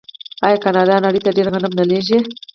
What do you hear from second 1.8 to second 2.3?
لیږي؟